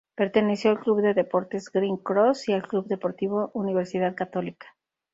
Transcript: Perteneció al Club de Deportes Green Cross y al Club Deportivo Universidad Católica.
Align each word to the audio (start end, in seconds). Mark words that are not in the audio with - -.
Perteneció 0.15 0.71
al 0.71 0.79
Club 0.79 1.03
de 1.03 1.13
Deportes 1.13 1.71
Green 1.71 1.97
Cross 1.97 2.49
y 2.49 2.53
al 2.53 2.67
Club 2.67 2.87
Deportivo 2.87 3.51
Universidad 3.53 4.15
Católica. 4.15 4.75